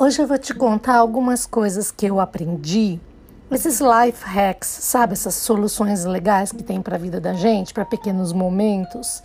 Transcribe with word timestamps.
Hoje 0.00 0.22
eu 0.22 0.28
vou 0.28 0.38
te 0.38 0.54
contar 0.54 0.94
algumas 0.94 1.44
coisas 1.44 1.90
que 1.90 2.06
eu 2.06 2.20
aprendi, 2.20 3.00
esses 3.50 3.80
life 3.80 4.24
hacks, 4.24 4.68
sabe? 4.68 5.14
Essas 5.14 5.34
soluções 5.34 6.04
legais 6.04 6.52
que 6.52 6.62
tem 6.62 6.80
para 6.80 6.94
a 6.94 6.98
vida 7.00 7.20
da 7.20 7.32
gente, 7.32 7.74
para 7.74 7.84
pequenos 7.84 8.32
momentos. 8.32 9.20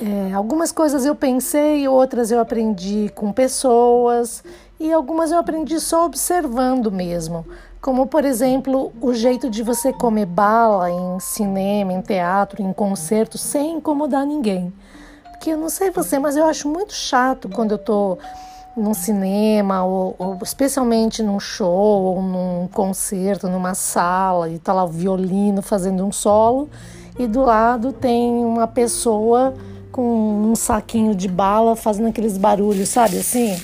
É, 0.00 0.32
algumas 0.32 0.70
coisas 0.70 1.04
eu 1.04 1.16
pensei, 1.16 1.88
outras 1.88 2.30
eu 2.30 2.38
aprendi 2.38 3.10
com 3.16 3.32
pessoas 3.32 4.44
e 4.78 4.92
algumas 4.92 5.32
eu 5.32 5.40
aprendi 5.40 5.80
só 5.80 6.04
observando 6.04 6.92
mesmo. 6.92 7.44
Como, 7.80 8.06
por 8.06 8.24
exemplo, 8.24 8.92
o 9.00 9.12
jeito 9.12 9.50
de 9.50 9.64
você 9.64 9.92
comer 9.92 10.26
bala 10.26 10.88
em 10.88 11.18
cinema, 11.18 11.92
em 11.92 12.00
teatro, 12.00 12.62
em 12.62 12.72
concerto, 12.72 13.36
sem 13.36 13.78
incomodar 13.78 14.24
ninguém. 14.24 14.72
Porque 15.32 15.50
eu 15.50 15.58
não 15.58 15.68
sei 15.68 15.90
você, 15.90 16.16
mas 16.16 16.36
eu 16.36 16.44
acho 16.44 16.68
muito 16.68 16.94
chato 16.94 17.48
quando 17.48 17.72
eu 17.72 17.78
tô 17.78 18.18
num 18.76 18.94
cinema, 18.94 19.84
ou, 19.84 20.14
ou, 20.18 20.38
especialmente 20.42 21.22
num 21.22 21.40
show, 21.40 21.68
ou 21.68 22.22
num 22.22 22.68
concerto, 22.72 23.48
numa 23.48 23.74
sala, 23.74 24.48
e 24.48 24.58
tá 24.58 24.72
lá 24.72 24.84
o 24.84 24.88
violino 24.88 25.62
fazendo 25.62 26.04
um 26.04 26.12
solo, 26.12 26.68
e 27.18 27.26
do 27.26 27.42
lado 27.42 27.92
tem 27.92 28.44
uma 28.44 28.66
pessoa 28.66 29.54
com 29.90 30.50
um 30.50 30.54
saquinho 30.54 31.14
de 31.14 31.28
bala 31.28 31.74
fazendo 31.74 32.08
aqueles 32.08 32.38
barulhos, 32.38 32.88
sabe 32.88 33.18
assim? 33.18 33.60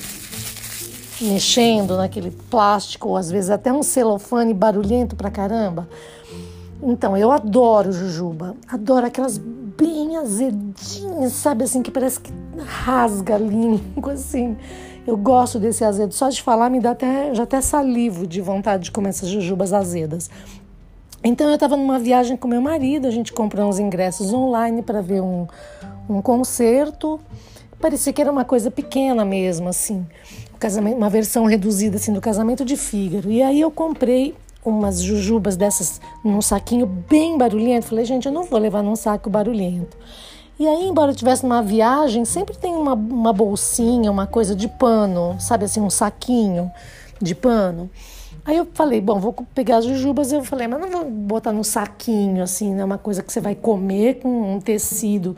Mexendo 1.21 1.97
naquele 1.97 2.31
plástico, 2.31 3.09
ou 3.09 3.17
às 3.17 3.31
vezes 3.31 3.51
até 3.51 3.73
um 3.73 3.83
celofane 3.83 4.53
barulhento 4.53 5.17
pra 5.17 5.31
caramba. 5.31 5.89
Então, 6.83 7.17
eu 7.17 7.31
adoro 7.31 7.91
jujuba, 7.91 8.55
adoro 8.69 9.07
aquelas 9.07 9.39
bem 9.39 10.17
azedinhas, 10.17 11.33
sabe 11.33 11.65
assim, 11.65 11.83
que 11.83 11.91
parece 11.91 12.21
que 12.21 12.33
rasga 12.59 13.37
a 13.37 13.39
língua, 13.39 14.13
assim. 14.13 14.57
Eu 15.07 15.17
gosto 15.17 15.59
desse 15.59 15.85
azedo. 15.85 16.13
Só 16.13 16.29
de 16.29 16.43
falar 16.43 16.69
me 16.69 16.81
dá 16.81 16.91
até, 16.91 17.35
já 17.35 17.45
até 17.45 17.61
salivo 17.61 18.27
de 18.27 18.41
vontade 18.41 18.85
de 18.85 18.91
comer 18.91 19.11
essas 19.11 19.29
jujubas 19.29 19.73
azedas. 19.73 20.29
Então 21.23 21.49
eu 21.49 21.55
estava 21.55 21.77
numa 21.77 21.99
viagem 21.99 22.37
com 22.37 22.47
meu 22.47 22.61
marido, 22.61 23.07
a 23.07 23.11
gente 23.11 23.33
comprou 23.33 23.69
uns 23.69 23.79
ingressos 23.79 24.33
online 24.33 24.83
para 24.83 25.01
ver 25.01 25.21
um, 25.21 25.47
um 26.09 26.21
concerto. 26.21 27.21
Parecia 27.81 28.13
que 28.13 28.21
era 28.21 28.31
uma 28.31 28.45
coisa 28.45 28.71
pequena 28.71 29.25
mesmo, 29.25 29.69
assim, 29.69 30.07
uma 30.97 31.11
versão 31.11 31.45
reduzida 31.45 31.97
assim 31.97 32.13
do 32.13 32.21
casamento 32.21 32.65
de 32.65 32.77
Fígaro. 32.77 33.31
E 33.31 33.43
aí 33.43 33.61
eu 33.61 33.71
comprei 33.71 34.35
umas 34.65 35.01
jujubas 35.01 35.57
dessas 35.57 36.01
num 36.25 36.41
saquinho 36.43 36.87
bem 36.87 37.37
barulhento. 37.39 37.87
Falei, 37.87 38.05
gente, 38.05 38.27
eu 38.27 38.33
não 38.33 38.45
vou 38.45 38.59
levar 38.59 38.83
num 38.83 38.97
saco 38.97 39.31
barulhento. 39.31 39.97
E 40.59 40.67
aí, 40.67 40.87
embora 40.87 41.13
eu 41.13 41.17
tivesse 41.17 41.43
numa 41.43 41.63
viagem, 41.63 42.25
sempre 42.25 42.57
tem 42.57 42.75
uma, 42.75 42.95
uma 42.95 43.33
bolsinha, 43.33 44.11
uma 44.11 44.27
coisa 44.27 44.55
de 44.55 44.69
pano, 44.69 45.37
sabe 45.39 45.67
assim, 45.67 45.81
um 45.81 45.91
saquinho 45.91 46.71
de 47.21 47.35
pano. 47.35 47.91
Aí 48.43 48.57
eu 48.57 48.67
falei, 48.73 49.01
bom, 49.01 49.19
vou 49.19 49.35
pegar 49.55 49.79
as 49.79 49.85
jujubas. 49.85 50.33
Eu 50.33 50.45
falei, 50.45 50.67
mas 50.67 50.81
não 50.81 50.89
vou 50.89 51.11
botar 51.11 51.53
num 51.53 51.65
saquinho, 51.65 52.43
assim, 52.43 52.75
né? 52.75 52.85
Uma 52.85 52.97
coisa 52.97 53.23
que 53.23 53.33
você 53.33 53.41
vai 53.41 53.55
comer 53.55 54.21
com 54.21 54.55
um 54.55 54.61
tecido. 54.61 55.37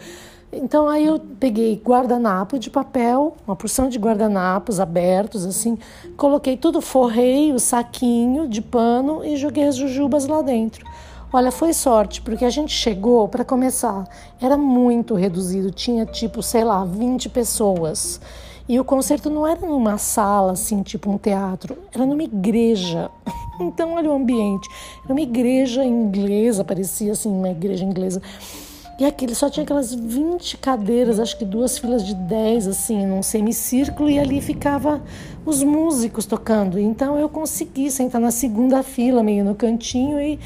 Então 0.52 0.88
aí 0.88 1.05
eu 1.05 1.20
peguei 1.38 1.77
guardanapo 1.77 2.58
de 2.58 2.70
papel, 2.70 3.36
uma 3.47 3.55
porção 3.55 3.88
de 3.88 3.98
guardanapos 3.98 4.80
abertos, 4.80 5.44
assim, 5.44 5.77
coloquei 6.16 6.56
tudo, 6.56 6.80
forrei 6.80 7.53
o 7.53 7.58
saquinho 7.58 8.48
de 8.48 8.62
pano 8.62 9.22
e 9.22 9.36
joguei 9.36 9.64
as 9.64 9.77
jujubas 9.77 10.27
lá 10.27 10.41
dentro. 10.41 10.86
Olha, 11.31 11.53
foi 11.53 11.75
sorte, 11.75 12.23
porque 12.23 12.43
a 12.43 12.51
gente 12.51 12.73
chegou, 12.73 13.29
para 13.29 13.45
começar, 13.45 14.09
era 14.41 14.57
muito 14.57 15.15
reduzido, 15.15 15.71
tinha 15.71 16.07
tipo, 16.07 16.43
sei 16.43 16.65
lá, 16.65 16.83
20 16.87 17.29
pessoas. 17.29 18.19
E 18.67 18.81
o 18.81 18.84
concerto 18.84 19.29
não 19.29 19.47
era 19.47 19.61
numa 19.61 19.99
sala, 19.99 20.53
assim, 20.53 20.83
tipo 20.83 21.11
um 21.11 21.19
teatro, 21.19 21.77
era 21.95 22.06
numa 22.06 22.23
igreja. 22.23 23.11
Então, 23.61 23.94
olha 23.94 24.09
o 24.09 24.15
ambiente. 24.15 24.69
Era 25.03 25.12
uma 25.12 25.21
igreja 25.21 25.84
inglesa, 25.84 26.62
parecia 26.62 27.11
assim, 27.11 27.28
uma 27.28 27.50
igreja 27.50 27.84
inglesa. 27.84 28.22
E 29.00 29.05
aquele 29.05 29.33
só 29.33 29.50
tinha 29.50 29.62
aquelas 29.62 29.94
20 29.94 30.56
cadeiras, 30.59 31.21
acho 31.21 31.37
que 31.37 31.44
duas 31.44 31.78
filas 31.78 32.05
de 32.05 32.15
10, 32.15 32.67
assim, 32.69 33.06
num 33.06 33.22
semicírculo, 33.22 34.11
e 34.11 34.19
ali 34.19 34.41
ficava 34.41 35.00
os 35.47 35.62
músicos 35.62 36.27
tocando. 36.27 36.78
Então 36.78 37.17
eu 37.17 37.28
consegui 37.28 37.91
sentar 37.91 38.21
na 38.21 38.31
segunda 38.31 38.83
fila, 38.83 39.22
meio 39.22 39.44
no 39.44 39.55
cantinho, 39.55 40.21
e 40.21 40.38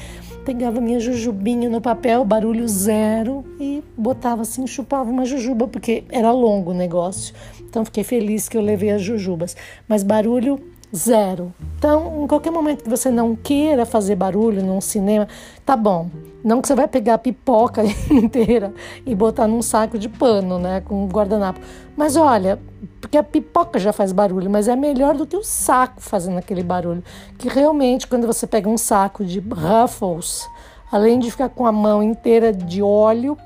pegava 0.43 0.81
minha 0.81 0.99
jujubinha 0.99 1.69
no 1.69 1.81
papel, 1.81 2.25
barulho 2.25 2.67
zero, 2.67 3.43
e 3.59 3.83
botava 3.97 4.41
assim, 4.41 4.67
chupava 4.67 5.09
uma 5.09 5.25
jujuba, 5.25 5.67
porque 5.67 6.03
era 6.09 6.31
longo 6.31 6.71
o 6.71 6.73
negócio. 6.73 7.33
Então 7.61 7.85
fiquei 7.85 8.03
feliz 8.03 8.47
que 8.47 8.57
eu 8.57 8.61
levei 8.61 8.91
as 8.91 9.01
jujubas. 9.01 9.55
Mas 9.87 10.03
barulho 10.03 10.59
zero. 10.95 11.53
Então, 11.77 12.23
em 12.23 12.27
qualquer 12.27 12.51
momento 12.51 12.83
que 12.83 12.89
você 12.89 13.09
não 13.09 13.35
queira 13.35 13.85
fazer 13.85 14.15
barulho 14.15 14.63
num 14.63 14.79
cinema, 14.79 15.27
tá 15.65 15.75
bom. 15.75 16.09
Não 16.43 16.61
que 16.61 16.67
você 16.67 16.75
vai 16.75 16.87
pegar 16.87 17.15
a 17.15 17.17
pipoca 17.17 17.83
inteira 18.11 18.73
e 19.05 19.15
botar 19.15 19.47
num 19.47 19.61
saco 19.61 19.97
de 19.97 20.07
pano, 20.07 20.59
né, 20.59 20.81
com 20.81 21.07
guardanapo. 21.07 21.59
Mas 21.97 22.15
olha, 22.15 22.59
porque 23.01 23.17
a 23.17 23.23
pipoca 23.23 23.79
já 23.79 23.91
faz 23.91 24.11
barulho, 24.11 24.49
mas 24.49 24.67
é 24.67 24.75
melhor 24.75 25.15
do 25.15 25.25
que 25.25 25.35
o 25.35 25.43
saco 25.43 26.01
fazendo 26.01 26.37
aquele 26.37 26.63
barulho. 26.63 27.03
Que 27.37 27.47
realmente, 27.47 28.07
quando 28.07 28.27
você 28.27 28.45
pega 28.45 28.69
um 28.69 28.77
saco 28.77 29.25
de 29.25 29.39
Ruffles, 29.39 30.47
além 30.91 31.17
de 31.17 31.31
ficar 31.31 31.49
com 31.49 31.65
a 31.65 31.71
mão 31.71 32.03
inteira 32.03 32.53
de 32.53 32.83
óleo, 32.83 33.37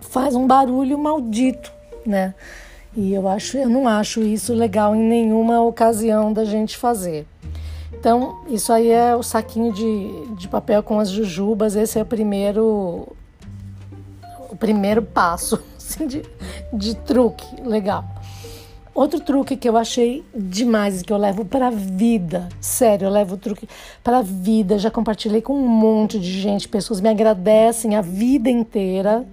faz 0.00 0.34
um 0.34 0.46
barulho 0.46 0.98
maldito, 0.98 1.72
né? 2.04 2.34
E 2.96 3.12
eu 3.12 3.28
acho, 3.28 3.58
eu 3.58 3.68
não 3.68 3.86
acho 3.86 4.22
isso 4.22 4.54
legal 4.54 4.96
em 4.96 5.02
nenhuma 5.02 5.60
ocasião 5.60 6.32
da 6.32 6.46
gente 6.46 6.78
fazer. 6.78 7.26
Então, 7.92 8.42
isso 8.48 8.72
aí 8.72 8.90
é 8.90 9.14
o 9.14 9.22
saquinho 9.22 9.70
de, 9.70 10.34
de 10.34 10.48
papel 10.48 10.82
com 10.82 10.98
as 10.98 11.10
jujubas. 11.10 11.76
Esse 11.76 11.98
é 11.98 12.02
o 12.02 12.06
primeiro, 12.06 13.06
o 14.48 14.56
primeiro 14.56 15.02
passo 15.02 15.62
assim, 15.76 16.06
de, 16.06 16.22
de 16.72 16.94
truque 16.94 17.44
legal. 17.62 18.02
Outro 18.94 19.20
truque 19.20 19.58
que 19.58 19.68
eu 19.68 19.76
achei 19.76 20.24
demais 20.34 21.02
e 21.02 21.04
que 21.04 21.12
eu 21.12 21.18
levo 21.18 21.44
para 21.44 21.68
vida, 21.68 22.48
sério, 22.58 23.08
eu 23.08 23.10
levo 23.10 23.34
o 23.34 23.38
truque 23.38 23.68
para 24.02 24.22
vida. 24.22 24.78
Já 24.78 24.90
compartilhei 24.90 25.42
com 25.42 25.52
um 25.52 25.68
monte 25.68 26.18
de 26.18 26.40
gente, 26.40 26.66
pessoas 26.66 26.98
me 26.98 27.10
agradecem 27.10 27.94
a 27.94 28.00
vida 28.00 28.48
inteira. 28.48 29.26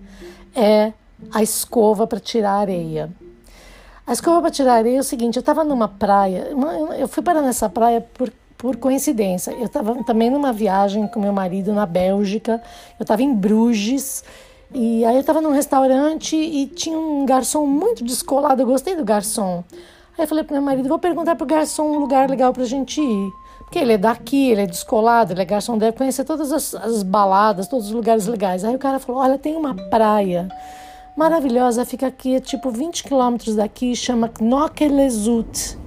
É 0.53 0.91
a 1.31 1.41
escova 1.41 2.05
para 2.05 2.19
tirar 2.19 2.55
areia. 2.55 3.09
A 4.05 4.11
escova 4.11 4.41
para 4.41 4.51
tirar 4.51 4.73
areia 4.73 4.97
é 4.97 4.99
o 4.99 5.03
seguinte: 5.03 5.37
eu 5.37 5.41
estava 5.41 5.63
numa 5.63 5.87
praia, 5.87 6.49
eu 6.97 7.07
fui 7.07 7.23
parar 7.23 7.41
nessa 7.41 7.69
praia 7.69 8.01
por, 8.01 8.31
por 8.57 8.75
coincidência. 8.75 9.51
Eu 9.51 9.65
estava 9.65 10.03
também 10.03 10.29
numa 10.29 10.51
viagem 10.51 11.07
com 11.07 11.19
meu 11.19 11.31
marido 11.31 11.73
na 11.73 11.85
Bélgica, 11.85 12.61
eu 12.99 13.03
estava 13.03 13.21
em 13.21 13.33
Bruges. 13.33 14.23
E 14.75 15.05
aí 15.05 15.15
eu 15.15 15.21
estava 15.21 15.39
num 15.39 15.51
restaurante 15.51 16.35
e 16.35 16.65
tinha 16.65 16.97
um 16.97 17.25
garçom 17.25 17.65
muito 17.67 18.03
descolado, 18.03 18.61
eu 18.61 18.65
gostei 18.65 18.95
do 18.95 19.05
garçom. 19.05 19.63
Aí 20.17 20.23
eu 20.23 20.27
falei 20.27 20.43
pro 20.43 20.55
meu 20.55 20.63
marido, 20.63 20.89
vou 20.89 20.97
perguntar 20.97 21.35
pro 21.35 21.45
garçom 21.45 21.91
um 21.91 21.99
lugar 21.99 22.27
legal 22.29 22.51
pra 22.51 22.65
gente 22.65 22.99
ir. 22.99 23.31
Porque 23.59 23.77
ele 23.77 23.93
é 23.93 23.97
daqui, 23.97 24.49
ele 24.49 24.61
é 24.61 24.65
descolado, 24.65 25.31
ele 25.33 25.41
é 25.41 25.45
garçom, 25.45 25.77
deve 25.77 25.97
conhecer 25.97 26.23
todas 26.23 26.51
as, 26.51 26.73
as 26.75 27.03
baladas, 27.03 27.67
todos 27.67 27.87
os 27.87 27.91
lugares 27.91 28.25
legais. 28.25 28.65
Aí 28.65 28.75
o 28.75 28.79
cara 28.79 28.99
falou, 28.99 29.21
olha, 29.21 29.37
tem 29.37 29.55
uma 29.55 29.75
praia 29.89 30.49
maravilhosa, 31.15 31.85
fica 31.85 32.07
aqui, 32.07 32.39
tipo 32.41 32.69
20 32.69 33.03
quilômetros 33.03 33.55
daqui, 33.55 33.95
chama 33.95 34.27
Knokkelezut, 34.27 35.77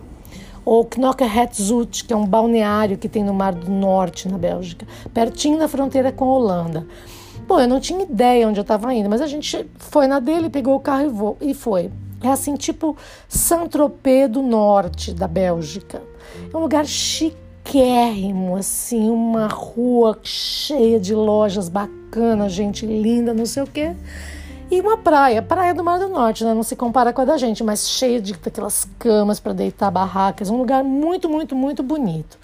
ou 0.65 0.85
Knokkehetzut, 0.85 2.05
que 2.05 2.13
é 2.13 2.17
um 2.17 2.27
balneário 2.27 2.99
que 2.99 3.09
tem 3.09 3.23
no 3.23 3.33
Mar 3.33 3.55
do 3.55 3.71
Norte, 3.71 4.29
na 4.29 4.39
Bélgica, 4.39 4.87
pertinho 5.15 5.59
da 5.59 5.69
fronteira 5.69 6.11
com 6.11 6.25
a 6.25 6.33
Holanda. 6.33 6.87
Bom, 7.47 7.61
eu 7.61 7.69
não 7.69 7.79
tinha 7.79 8.03
ideia 8.03 8.49
onde 8.49 8.59
eu 8.59 8.63
estava 8.63 8.93
indo, 8.93 9.09
mas 9.09 9.21
a 9.21 9.27
gente 9.29 9.65
foi 9.79 10.09
na 10.09 10.19
dele, 10.19 10.51
pegou 10.51 10.75
o 10.75 10.81
carro 10.81 11.37
e, 11.41 11.55
foi. 11.55 11.93
É 12.21 12.29
assim, 12.29 12.57
tipo 12.57 12.97
Saint-Tropez 13.29 14.29
do 14.29 14.43
norte 14.43 15.15
da 15.15 15.29
Bélgica. 15.29 16.03
É 16.53 16.57
um 16.57 16.61
lugar 16.61 16.85
chiquérrimo, 16.85 18.57
assim, 18.57 19.09
uma 19.09 19.47
rua 19.47 20.19
cheia 20.25 20.99
de 20.99 21.15
lojas 21.15 21.69
bacanas, 21.69 22.53
gente 22.53 22.85
linda, 22.85 23.33
não 23.33 23.47
sei 23.47 23.63
o 23.63 23.67
quê. 23.67 23.95
E 24.69 24.81
uma 24.81 24.97
praia, 24.97 25.41
praia 25.41 25.73
do 25.73 25.85
Mar 25.85 25.99
do 26.01 26.09
Norte, 26.09 26.45
né? 26.45 26.53
Não 26.53 26.65
se 26.65 26.75
compara 26.75 27.13
com 27.13 27.21
a 27.21 27.25
da 27.25 27.37
gente, 27.37 27.63
mas 27.63 27.89
cheia 27.89 28.21
de 28.21 28.33
daquelas 28.33 28.89
camas 28.99 29.39
para 29.39 29.53
deitar 29.53 29.93
barracas, 29.93 30.51
um 30.51 30.57
lugar 30.57 30.83
muito, 30.83 31.29
muito, 31.29 31.55
muito 31.55 31.85
bonito. 31.85 32.37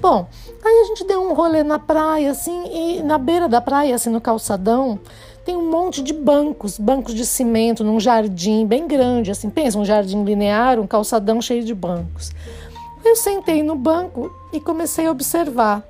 Bom, 0.00 0.26
aí 0.64 0.80
a 0.80 0.84
gente 0.86 1.04
deu 1.04 1.22
um 1.22 1.34
rolê 1.34 1.62
na 1.62 1.78
praia, 1.78 2.32
assim, 2.32 2.64
e 2.72 3.02
na 3.02 3.16
beira 3.16 3.48
da 3.48 3.60
praia, 3.60 3.94
assim, 3.94 4.10
no 4.10 4.20
calçadão, 4.20 4.98
tem 5.44 5.56
um 5.56 5.70
monte 5.70 6.02
de 6.02 6.12
bancos, 6.12 6.78
bancos 6.78 7.14
de 7.14 7.24
cimento, 7.24 7.84
num 7.84 7.98
jardim 7.98 8.66
bem 8.66 8.86
grande, 8.86 9.30
assim, 9.30 9.48
pensa, 9.48 9.78
um 9.78 9.84
jardim 9.84 10.24
linear, 10.24 10.80
um 10.80 10.86
calçadão 10.86 11.40
cheio 11.40 11.64
de 11.64 11.74
bancos. 11.74 12.32
Eu 13.04 13.14
sentei 13.14 13.62
no 13.62 13.76
banco 13.76 14.32
e 14.52 14.60
comecei 14.60 15.06
a 15.06 15.10
observar. 15.10 15.82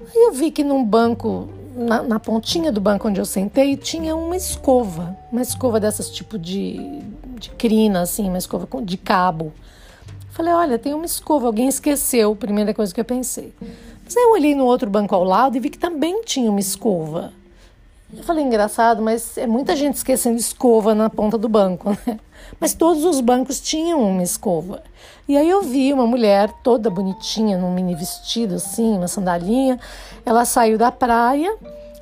Aí 0.00 0.22
eu 0.26 0.32
vi 0.32 0.50
que 0.50 0.64
num 0.64 0.84
banco 0.84 1.48
na, 1.74 2.02
na, 2.02 2.20
pontinha 2.20 2.70
do 2.70 2.80
banco 2.80 3.08
onde 3.08 3.20
eu 3.20 3.24
sentei 3.24 3.76
tinha 3.76 4.14
uma 4.14 4.36
escova, 4.36 5.16
uma 5.30 5.42
escova 5.42 5.80
dessas 5.80 6.10
tipo 6.10 6.38
de, 6.38 7.00
de 7.38 7.50
crina, 7.50 8.02
assim, 8.02 8.28
uma 8.28 8.38
escova 8.38 8.68
de 8.82 8.96
cabo. 8.96 9.52
Falei, 10.30 10.52
olha, 10.52 10.78
tem 10.78 10.94
uma 10.94 11.04
escova, 11.04 11.46
alguém 11.46 11.68
esqueceu, 11.68 12.34
primeira 12.34 12.72
coisa 12.72 12.94
que 12.94 13.00
eu 13.00 13.04
pensei. 13.04 13.52
Mas 14.04 14.16
aí 14.16 14.22
eu 14.22 14.32
olhei 14.32 14.54
no 14.54 14.64
outro 14.64 14.88
banco 14.88 15.14
ao 15.14 15.24
lado 15.24 15.56
e 15.56 15.60
vi 15.60 15.70
que 15.70 15.78
também 15.78 16.22
tinha 16.24 16.50
uma 16.50 16.60
escova. 16.60 17.32
Eu 18.14 18.22
falei, 18.22 18.44
engraçado, 18.44 19.02
mas 19.02 19.38
é 19.38 19.46
muita 19.46 19.74
gente 19.74 19.94
esquecendo 19.94 20.36
escova 20.36 20.94
na 20.94 21.08
ponta 21.08 21.38
do 21.38 21.48
banco, 21.48 21.90
né? 22.06 22.18
Mas 22.60 22.74
todos 22.74 23.04
os 23.04 23.20
bancos 23.20 23.60
tinham 23.60 24.00
uma 24.00 24.22
escova. 24.22 24.82
E 25.26 25.36
aí 25.36 25.48
eu 25.48 25.62
vi 25.62 25.92
uma 25.92 26.06
mulher 26.06 26.52
toda 26.62 26.90
bonitinha, 26.90 27.56
num 27.56 27.72
mini 27.72 27.94
vestido 27.94 28.56
assim, 28.56 28.96
uma 28.96 29.08
sandalinha. 29.08 29.80
Ela 30.26 30.44
saiu 30.44 30.76
da 30.76 30.92
praia, 30.92 31.56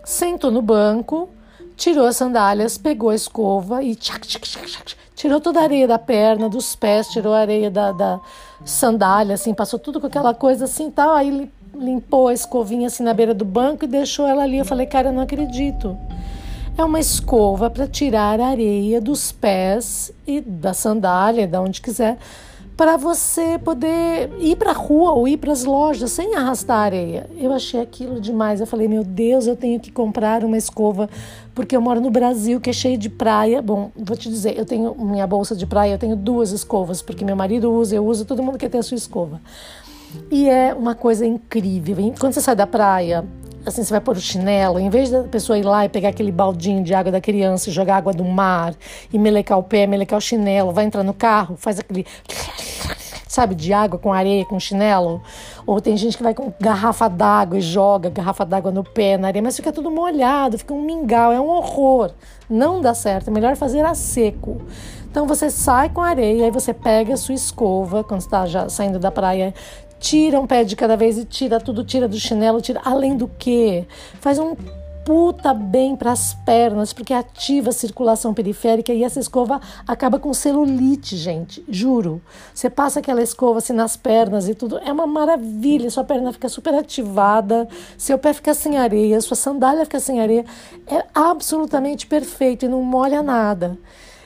sentou 0.05 0.51
no 0.51 0.61
banco, 0.61 1.29
tirou 1.77 2.07
as 2.07 2.17
sandálias, 2.17 2.77
pegou 2.77 3.11
a 3.11 3.15
escova 3.15 3.83
e 3.83 3.95
tchac, 3.95 4.27
tchac, 4.27 4.49
tchac, 4.49 4.97
tirou 5.15 5.41
toda 5.41 5.61
a 5.61 5.63
areia 5.63 5.87
da 5.87 5.99
perna, 5.99 6.49
dos 6.49 6.75
pés, 6.75 7.09
tirou 7.09 7.33
a 7.33 7.39
areia 7.39 7.71
da, 7.71 7.93
da 7.93 8.21
sandália, 8.65 9.35
assim, 9.35 9.55
passou 9.55 9.79
tudo 9.79 10.01
com 10.01 10.09
aquela 10.09 10.35
coisa 10.35 10.65
assim 10.65 10.91
tal. 10.91 11.11
Aí 11.15 11.51
limpou 11.75 12.29
a 12.29 12.35
escovinha 12.35 12.87
assim 12.87 13.03
na 13.03 13.15
beira 13.15 13.35
do 13.35 13.45
banco 13.45 13.85
e 13.85 13.89
deixou 13.89 14.27
ela 14.27 14.43
ali. 14.43 14.59
Eu 14.59 14.65
falei, 14.65 14.87
cara, 14.87 15.09
eu 15.09 15.13
não 15.13 15.23
acredito. 15.23 15.97
É 16.77 16.85
uma 16.85 17.01
escova 17.01 17.69
para 17.69 17.87
tirar 17.87 18.41
a 18.41 18.47
areia 18.47 19.01
dos 19.01 19.33
pés 19.33 20.13
e 20.27 20.41
da 20.41 20.73
sandália, 20.73 21.47
da 21.47 21.61
onde 21.61 21.83
quiser, 21.83 22.17
para 22.81 22.97
você 22.97 23.59
poder 23.59 24.31
ir 24.39 24.57
para 24.57 24.71
a 24.71 24.75
rua 24.75 25.13
ou 25.13 25.29
ir 25.29 25.37
para 25.37 25.53
as 25.53 25.65
lojas 25.65 26.13
sem 26.13 26.35
arrastar 26.35 26.79
areia. 26.79 27.29
Eu 27.37 27.53
achei 27.53 27.79
aquilo 27.79 28.19
demais. 28.19 28.59
Eu 28.59 28.67
falei, 28.67 28.89
meu 28.89 29.05
Deus, 29.05 29.47
eu 29.47 29.55
tenho 29.55 29.79
que 29.79 29.93
comprar 29.93 30.43
uma 30.43 30.57
escova 30.57 31.11
porque 31.55 31.77
eu 31.77 31.81
moro 31.83 32.01
no 32.01 32.11
Brasil, 32.11 32.59
que 32.59 32.71
é 32.71 32.73
cheio 32.73 32.97
de 32.97 33.11
praia. 33.11 33.61
Bom, 33.61 33.91
vou 33.95 34.17
te 34.17 34.31
dizer, 34.31 34.57
eu 34.57 34.65
tenho 34.65 34.95
minha 34.95 35.27
bolsa 35.27 35.55
de 35.55 35.67
praia, 35.67 35.93
eu 35.93 35.99
tenho 35.99 36.17
duas 36.17 36.53
escovas, 36.53 37.03
porque 37.03 37.23
meu 37.23 37.37
marido 37.37 37.71
usa, 37.71 37.97
eu 37.97 38.07
uso, 38.07 38.25
todo 38.25 38.43
mundo 38.43 38.57
quer 38.57 38.71
ter 38.71 38.79
a 38.79 38.83
sua 38.83 38.97
escova. 38.97 39.43
E 40.31 40.49
é 40.49 40.75
uma 40.75 40.95
coisa 40.95 41.27
incrível. 41.27 41.97
Quando 42.19 42.33
você 42.33 42.41
sai 42.41 42.57
da 42.57 42.67
praia, 42.67 43.25
assim, 43.65 43.83
você 43.83 43.91
vai 43.91 44.01
pôr 44.01 44.17
o 44.17 44.21
chinelo, 44.21 44.79
em 44.79 44.89
vez 44.89 45.11
da 45.11 45.23
pessoa 45.25 45.59
ir 45.59 45.63
lá 45.63 45.85
e 45.85 45.89
pegar 45.89 46.11
aquele 46.11 46.33
baldinho 46.33 46.83
de 46.83 46.95
água 46.95 47.13
da 47.13 47.21
criança 47.21 47.71
e 47.71 47.73
jogar 47.73 47.97
água 47.97 48.13
do 48.13 48.25
mar 48.25 48.75
e 49.13 49.19
melecar 49.19 49.59
o 49.59 49.63
pé, 49.63 49.87
melecar 49.87 50.19
o 50.19 50.21
chinelo, 50.21 50.73
vai 50.73 50.85
entrar 50.85 51.03
no 51.03 51.15
carro, 51.15 51.57
faz 51.57 51.79
aquele 51.79 52.07
sabe, 53.31 53.55
de 53.55 53.73
água 53.73 53.97
com 53.97 54.13
areia, 54.13 54.45
com 54.45 54.59
chinelo. 54.59 55.23
Ou 55.65 55.81
tem 55.81 55.97
gente 55.97 56.17
que 56.17 56.23
vai 56.23 56.35
com 56.35 56.53
garrafa 56.59 57.09
d'água 57.09 57.59
e 57.59 57.61
joga 57.61 58.11
garrafa 58.11 58.45
d'água 58.45 58.73
no 58.73 58.83
pé, 58.83 59.17
na 59.17 59.29
areia, 59.29 59.43
mas 59.43 59.55
fica 59.55 59.73
tudo 59.73 59.89
molhado, 59.89 60.59
fica 60.59 60.75
um 60.75 60.83
mingau, 60.83 61.33
é 61.33 61.41
um 61.41 61.49
horror. 61.49 62.11
Não 62.49 62.81
dá 62.81 62.93
certo, 62.93 63.29
é 63.29 63.31
melhor 63.31 63.55
fazer 63.55 63.85
a 63.85 63.95
seco. 63.95 64.61
Então 65.09 65.29
você 65.29 65.49
sai 65.49 65.91
com 65.91 66.01
areia, 66.01 66.45
aí 66.47 66.51
você 66.51 66.75
pega 66.75 67.15
a 67.15 67.17
sua 67.17 67.35
escova, 67.35 68.03
quando 68.03 68.21
está 68.21 68.47
já 68.47 68.69
saindo 68.69 68.99
da 68.99 69.13
praia, 69.13 69.55
tira 70.01 70.41
um 70.41 70.47
pé 70.47 70.65
de 70.65 70.75
cada 70.75 70.97
vez 70.97 71.19
e 71.19 71.25
tira 71.25 71.61
tudo, 71.61 71.85
tira 71.85 72.09
do 72.09 72.19
chinelo, 72.19 72.61
tira. 72.61 72.81
Além 72.85 73.17
do 73.17 73.29
que, 73.29 73.87
faz 74.21 74.39
um 74.39 74.57
puta 75.05 75.55
bem 75.55 75.97
para 75.97 76.13
as 76.13 76.35
pernas, 76.35 76.93
porque 76.93 77.13
ativa 77.13 77.71
a 77.71 77.73
circulação 77.73 78.35
periférica 78.35 78.93
e 78.93 79.03
essa 79.03 79.19
escova 79.19 79.61
acaba 79.87 80.19
com 80.19 80.33
celulite, 80.33 81.17
gente, 81.17 81.65
juro. 81.69 82.21
Você 82.55 82.71
passa 82.71 83.01
aquela 83.01 83.23
escova 83.23 83.59
assim 83.59 83.73
nas 83.73 83.97
pernas 83.97 84.49
e 84.49 84.55
tudo, 84.55 84.79
é 84.79 84.93
uma 84.93 85.07
maravilha, 85.07 85.91
sua 85.91 86.05
perna 86.05 86.33
fica 86.33 86.49
super 86.49 86.75
ativada, 86.75 87.69
seu 87.97 88.19
pé 88.19 88.33
fica 88.33 88.55
sem 88.55 88.79
areia, 88.79 89.21
sua 89.21 89.37
sandália 89.37 89.85
fica 89.85 90.01
sem 90.01 90.21
areia, 90.21 90.45
é 90.87 91.05
absolutamente 91.15 92.07
perfeito 92.07 92.65
e 92.65 92.69
não 92.69 92.83
molha 92.83 93.23
nada. 93.23 93.79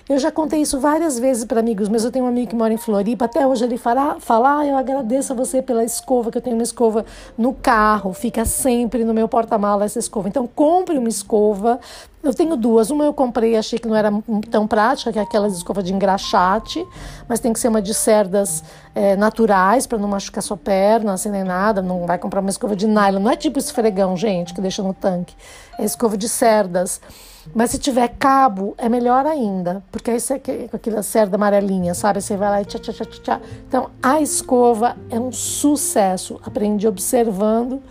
Eu 0.06 0.19
já 0.19 0.31
contei 0.31 0.61
isso 0.61 0.79
várias 0.79 1.19
vezes 1.19 1.47
para 1.47 1.61
amigos 1.61 1.89
meus. 1.89 2.05
Eu 2.05 2.12
tenho 2.12 2.27
um 2.27 2.29
amigo 2.29 2.51
que 2.51 2.55
mora 2.55 2.75
em 2.75 2.77
Floripa. 2.77 3.25
Até 3.25 3.47
hoje 3.47 3.65
ele 3.65 3.79
fala, 3.79 4.21
fala 4.21 4.59
ah, 4.59 4.67
eu 4.67 4.77
agradeço 4.77 5.33
a 5.33 5.37
você 5.37 5.62
pela 5.62 5.83
escova, 5.83 6.31
que 6.31 6.37
eu 6.37 6.43
tenho 6.43 6.56
uma 6.56 6.62
escova 6.62 7.06
no 7.39 7.55
carro. 7.55 8.12
Fica 8.12 8.45
sempre 8.45 9.03
no 9.03 9.15
meu 9.15 9.27
porta-mala 9.27 9.87
essa 9.87 9.99
escova. 9.99 10.29
Então, 10.29 10.47
compre 10.47 10.99
uma 10.99 11.09
escova. 11.09 11.81
Eu 12.25 12.32
tenho 12.32 12.56
duas. 12.56 12.91
Uma 12.91 13.05
eu 13.05 13.12
comprei, 13.12 13.56
achei 13.56 13.79
que 13.79 13.87
não 13.87 13.94
era 13.94 14.11
tão 14.50 14.67
prática, 14.67 15.12
que 15.12 15.19
é 15.19 15.23
aquelas 15.23 15.55
escovas 15.55 15.85
de 15.85 15.93
engraxate. 15.93 16.85
Mas 17.29 17.38
tem 17.38 17.53
que 17.53 17.61
ser 17.61 17.69
uma 17.69 17.82
de 17.82 17.93
cerdas 17.93 18.65
é, 18.94 19.15
naturais, 19.15 19.87
para 19.87 19.99
não 19.99 20.09
machucar 20.09 20.43
sua 20.43 20.56
perna, 20.56 21.12
assim, 21.12 21.31
nem 21.31 21.44
nada. 21.44 21.82
Não 21.82 22.06
vai 22.06 22.19
comprar 22.19 22.41
uma 22.41 22.50
escova 22.50 22.75
de 22.75 22.87
nylon. 22.87 23.21
Não 23.21 23.31
é 23.31 23.37
tipo 23.37 23.59
esfregão, 23.59 24.17
gente, 24.17 24.55
que 24.55 24.61
deixa 24.61 24.82
no 24.82 24.94
tanque. 24.94 25.35
É 25.79 25.85
escova 25.85 26.17
de 26.17 26.29
cerdas. 26.29 27.00
Mas 27.55 27.73
se 27.73 27.79
tiver 27.79 28.09
cabo, 28.19 28.75
é 28.79 28.88
melhor 28.88 29.27
ainda, 29.27 29.82
porque 29.93 30.12
aí 30.12 30.20
você 30.20 30.38
com 30.38 30.77
aquela 30.77 31.03
cerda 31.03 31.37
amarelinha, 31.37 31.93
sabe? 31.93 32.23
Você 32.23 32.37
vai 32.37 32.49
lá 32.49 32.62
e 32.62 32.65
tchá, 32.65 32.79
tchá, 32.79 32.93
tchá, 32.93 33.05
tchá. 33.05 33.41
Então, 33.69 33.91
a 34.03 34.20
escova 34.20 34.97
é 35.11 35.20
um 35.20 35.31
sucesso. 35.31 36.41
Aprendi 36.43 36.88
observando. 36.88 37.82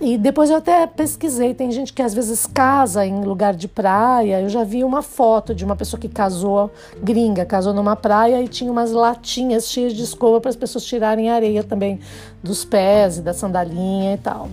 E 0.00 0.18
depois 0.18 0.50
eu 0.50 0.56
até 0.56 0.86
pesquisei, 0.88 1.54
tem 1.54 1.70
gente 1.70 1.92
que 1.92 2.02
às 2.02 2.12
vezes 2.12 2.46
casa 2.46 3.06
em 3.06 3.24
lugar 3.24 3.54
de 3.54 3.68
praia. 3.68 4.40
Eu 4.40 4.48
já 4.48 4.64
vi 4.64 4.82
uma 4.82 5.02
foto 5.02 5.54
de 5.54 5.64
uma 5.64 5.76
pessoa 5.76 6.00
que 6.00 6.08
casou, 6.08 6.70
gringa, 7.00 7.44
casou 7.46 7.72
numa 7.72 7.94
praia 7.94 8.42
e 8.42 8.48
tinha 8.48 8.72
umas 8.72 8.90
latinhas 8.90 9.68
cheias 9.68 9.92
de 9.92 10.02
escova 10.02 10.40
para 10.40 10.50
as 10.50 10.56
pessoas 10.56 10.84
tirarem 10.84 11.30
areia 11.30 11.62
também 11.62 12.00
dos 12.42 12.64
pés 12.64 13.18
e 13.18 13.22
da 13.22 13.32
sandalinha 13.32 14.14
e 14.14 14.18
tal. 14.18 14.48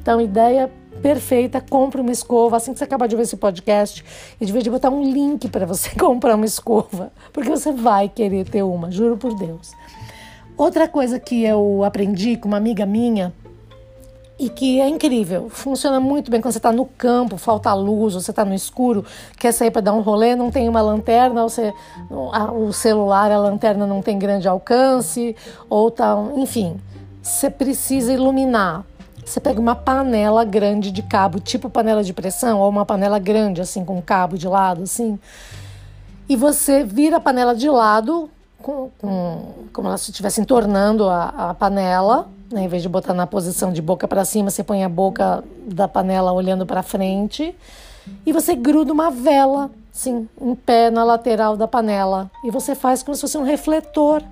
Então, 0.00 0.20
ideia 0.20 0.70
perfeita, 1.02 1.60
compre 1.60 2.00
uma 2.00 2.12
escova. 2.12 2.56
Assim 2.56 2.72
que 2.72 2.78
você 2.78 2.84
acabar 2.84 3.08
de 3.08 3.16
ver 3.16 3.22
esse 3.22 3.36
podcast, 3.36 4.04
e 4.40 4.46
devia 4.46 4.62
de 4.62 4.70
botar 4.70 4.90
um 4.90 5.02
link 5.02 5.48
para 5.48 5.66
você 5.66 5.90
comprar 5.98 6.36
uma 6.36 6.46
escova, 6.46 7.12
porque 7.32 7.50
você 7.50 7.72
vai 7.72 8.08
querer 8.08 8.48
ter 8.48 8.62
uma, 8.62 8.92
juro 8.92 9.16
por 9.16 9.34
Deus. 9.34 9.72
Outra 10.56 10.86
coisa 10.86 11.18
que 11.18 11.42
eu 11.42 11.82
aprendi 11.82 12.36
com 12.36 12.46
uma 12.46 12.56
amiga 12.58 12.86
minha 12.86 13.32
e 14.38 14.48
que 14.48 14.80
é 14.80 14.88
incrível, 14.88 15.48
funciona 15.48 16.00
muito 16.00 16.30
bem 16.30 16.40
quando 16.40 16.52
você 16.52 16.58
está 16.58 16.72
no 16.72 16.86
campo, 16.86 17.36
falta 17.36 17.72
luz, 17.72 18.14
você 18.14 18.32
está 18.32 18.44
no 18.44 18.52
escuro, 18.52 19.04
quer 19.38 19.52
sair 19.52 19.70
para 19.70 19.80
dar 19.80 19.92
um 19.92 20.00
rolê, 20.00 20.34
não 20.34 20.50
tem 20.50 20.68
uma 20.68 20.80
lanterna, 20.80 21.42
você, 21.42 21.72
o 22.10 22.72
celular, 22.72 23.30
a 23.30 23.38
lanterna 23.38 23.86
não 23.86 24.02
tem 24.02 24.18
grande 24.18 24.48
alcance, 24.48 25.36
ou 25.70 25.88
tá, 25.88 26.16
enfim, 26.36 26.80
você 27.22 27.48
precisa 27.48 28.12
iluminar. 28.12 28.84
Você 29.24 29.40
pega 29.40 29.58
uma 29.58 29.74
panela 29.74 30.44
grande 30.44 30.90
de 30.90 31.02
cabo, 31.02 31.40
tipo 31.40 31.70
panela 31.70 32.04
de 32.04 32.12
pressão, 32.12 32.60
ou 32.60 32.68
uma 32.68 32.84
panela 32.84 33.18
grande, 33.18 33.62
assim, 33.62 33.82
com 33.82 34.02
cabo 34.02 34.36
de 34.36 34.46
lado, 34.46 34.82
assim. 34.82 35.18
E 36.28 36.36
você 36.36 36.84
vira 36.84 37.16
a 37.16 37.20
panela 37.20 37.54
de 37.54 37.70
lado, 37.70 38.28
com, 38.60 38.90
com 38.98 39.42
como 39.72 39.96
se 39.96 40.10
estivesse 40.10 40.40
entornando 40.42 41.08
a, 41.08 41.50
a 41.50 41.54
panela? 41.54 42.28
Em 42.52 42.68
vez 42.68 42.82
de 42.82 42.88
botar 42.88 43.14
na 43.14 43.26
posição 43.26 43.72
de 43.72 43.80
boca 43.80 44.06
para 44.06 44.24
cima, 44.24 44.50
você 44.50 44.62
põe 44.62 44.84
a 44.84 44.88
boca 44.88 45.42
da 45.66 45.88
panela 45.88 46.32
olhando 46.32 46.66
para 46.66 46.82
frente. 46.82 47.54
E 48.26 48.32
você 48.32 48.54
gruda 48.54 48.92
uma 48.92 49.10
vela, 49.10 49.70
assim, 49.92 50.28
em 50.40 50.54
pé 50.54 50.90
na 50.90 51.04
lateral 51.04 51.56
da 51.56 51.66
panela. 51.66 52.30
E 52.44 52.50
você 52.50 52.74
faz 52.74 53.02
como 53.02 53.14
se 53.14 53.22
fosse 53.22 53.38
um 53.38 53.44
refletor 53.44 54.22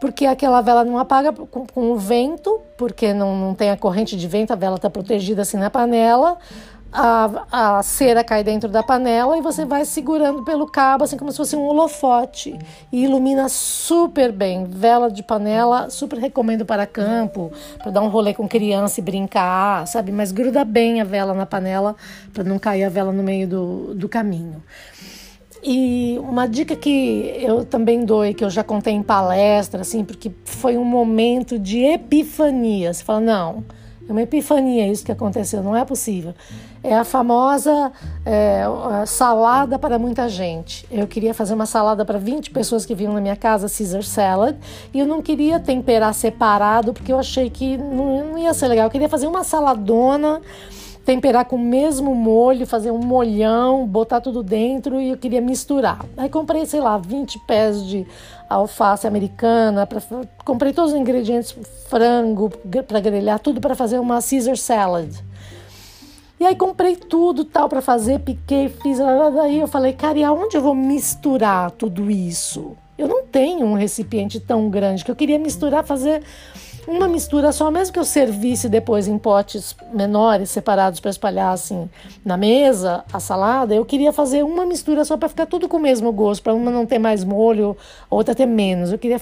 porque 0.00 0.26
aquela 0.26 0.60
vela 0.60 0.84
não 0.84 0.98
apaga 0.98 1.32
com, 1.32 1.66
com 1.66 1.92
o 1.92 1.96
vento, 1.96 2.60
porque 2.76 3.12
não, 3.12 3.36
não 3.36 3.54
tem 3.54 3.70
a 3.70 3.76
corrente 3.76 4.16
de 4.16 4.28
vento, 4.28 4.52
a 4.52 4.56
vela 4.56 4.76
está 4.76 4.88
protegida 4.88 5.42
assim 5.42 5.56
na 5.56 5.70
panela. 5.70 6.38
A, 6.90 7.76
a 7.78 7.82
cera 7.82 8.24
cai 8.24 8.42
dentro 8.42 8.68
da 8.68 8.82
panela 8.82 9.36
e 9.36 9.42
você 9.42 9.64
vai 9.66 9.84
segurando 9.84 10.42
pelo 10.42 10.66
cabo, 10.66 11.04
assim 11.04 11.18
como 11.18 11.30
se 11.30 11.36
fosse 11.36 11.54
um 11.54 11.66
holofote. 11.66 12.58
E 12.90 13.04
ilumina 13.04 13.48
super 13.48 14.32
bem. 14.32 14.64
Vela 14.64 15.10
de 15.10 15.22
panela, 15.22 15.90
super 15.90 16.18
recomendo 16.18 16.64
para 16.64 16.86
campo, 16.86 17.52
para 17.78 17.90
dar 17.90 18.00
um 18.00 18.08
rolê 18.08 18.32
com 18.32 18.48
criança 18.48 19.00
e 19.00 19.02
brincar, 19.02 19.86
sabe? 19.86 20.10
Mas 20.10 20.32
gruda 20.32 20.64
bem 20.64 21.00
a 21.00 21.04
vela 21.04 21.34
na 21.34 21.44
panela 21.44 21.94
para 22.32 22.42
não 22.42 22.58
cair 22.58 22.84
a 22.84 22.88
vela 22.88 23.12
no 23.12 23.22
meio 23.22 23.46
do, 23.46 23.94
do 23.94 24.08
caminho. 24.08 24.62
E 25.62 26.18
uma 26.20 26.46
dica 26.46 26.76
que 26.76 27.34
eu 27.38 27.64
também 27.64 28.04
dou 28.04 28.24
e 28.24 28.32
que 28.32 28.44
eu 28.44 28.50
já 28.50 28.62
contei 28.62 28.94
em 28.94 29.02
palestra, 29.02 29.80
assim, 29.80 30.04
porque 30.04 30.30
foi 30.44 30.78
um 30.78 30.84
momento 30.84 31.58
de 31.58 31.80
epifania. 31.80 32.94
Você 32.94 33.02
fala, 33.02 33.20
não, 33.20 33.64
é 34.08 34.12
uma 34.12 34.22
epifania 34.22 34.90
isso 34.90 35.04
que 35.04 35.12
aconteceu, 35.12 35.62
não 35.62 35.76
é 35.76 35.84
possível. 35.84 36.34
É 36.82 36.94
a 36.94 37.04
famosa 37.04 37.92
é, 38.24 38.64
salada 39.06 39.78
para 39.78 39.98
muita 39.98 40.28
gente. 40.28 40.86
Eu 40.90 41.06
queria 41.06 41.34
fazer 41.34 41.52
uma 41.52 41.66
salada 41.66 42.04
para 42.04 42.18
20 42.18 42.50
pessoas 42.50 42.86
que 42.86 42.94
vinham 42.94 43.12
na 43.12 43.20
minha 43.20 43.36
casa, 43.36 43.68
Caesar 43.68 44.02
Salad, 44.02 44.56
e 44.94 44.98
eu 44.98 45.06
não 45.06 45.20
queria 45.20 45.60
temperar 45.60 46.14
separado, 46.14 46.94
porque 46.94 47.12
eu 47.12 47.18
achei 47.18 47.50
que 47.50 47.76
não, 47.76 48.30
não 48.30 48.38
ia 48.38 48.54
ser 48.54 48.68
legal. 48.68 48.86
Eu 48.86 48.90
queria 48.90 49.08
fazer 49.08 49.26
uma 49.26 49.44
saladona 49.44 50.40
temperar 51.08 51.46
com 51.46 51.56
o 51.56 51.58
mesmo 51.58 52.14
molho, 52.14 52.66
fazer 52.66 52.90
um 52.90 52.98
molhão, 52.98 53.86
botar 53.86 54.20
tudo 54.20 54.42
dentro 54.42 55.00
e 55.00 55.08
eu 55.08 55.16
queria 55.16 55.40
misturar. 55.40 56.04
Aí 56.18 56.28
comprei, 56.28 56.66
sei 56.66 56.80
lá, 56.80 56.98
20 56.98 57.38
pés 57.46 57.82
de 57.86 58.06
alface 58.46 59.06
americana, 59.06 59.86
pra, 59.86 60.02
comprei 60.44 60.74
todos 60.74 60.92
os 60.92 60.98
ingredientes, 60.98 61.56
frango 61.88 62.50
para 62.86 63.00
grelhar, 63.00 63.38
tudo 63.38 63.58
para 63.58 63.74
fazer 63.74 63.98
uma 63.98 64.20
Caesar 64.20 64.58
salad. 64.58 65.10
E 66.38 66.44
aí 66.44 66.54
comprei 66.54 66.94
tudo 66.94 67.42
tal 67.42 67.70
para 67.70 67.80
fazer, 67.80 68.18
piquei, 68.18 68.68
fiz, 68.68 68.98
daí 68.98 69.60
eu 69.60 69.66
falei, 69.66 69.94
cara, 69.94 70.18
e 70.18 70.22
aonde 70.22 70.58
eu 70.58 70.60
vou 70.60 70.74
misturar 70.74 71.70
tudo 71.70 72.10
isso? 72.10 72.76
Eu 72.98 73.08
não 73.08 73.24
tenho 73.24 73.64
um 73.64 73.72
recipiente 73.72 74.38
tão 74.40 74.68
grande 74.68 75.02
que 75.02 75.10
eu 75.10 75.16
queria 75.16 75.38
misturar, 75.38 75.84
fazer 75.84 76.22
uma 76.88 77.06
mistura 77.06 77.52
só, 77.52 77.70
mesmo 77.70 77.92
que 77.92 77.98
eu 77.98 78.04
servisse 78.04 78.66
depois 78.66 79.06
em 79.06 79.18
potes 79.18 79.76
menores, 79.92 80.50
separados 80.50 80.98
para 81.00 81.10
espalhar 81.10 81.52
assim 81.52 81.88
na 82.24 82.36
mesa, 82.36 83.04
a 83.12 83.20
salada, 83.20 83.74
eu 83.74 83.84
queria 83.84 84.10
fazer 84.10 84.42
uma 84.42 84.64
mistura 84.64 85.04
só 85.04 85.16
para 85.18 85.28
ficar 85.28 85.44
tudo 85.44 85.68
com 85.68 85.76
o 85.76 85.80
mesmo 85.80 86.10
gosto, 86.10 86.42
para 86.42 86.54
uma 86.54 86.70
não 86.70 86.86
ter 86.86 86.98
mais 86.98 87.22
molho, 87.22 87.76
outra 88.08 88.34
ter 88.34 88.46
menos. 88.46 88.90
Eu 88.90 88.98
queria, 88.98 89.20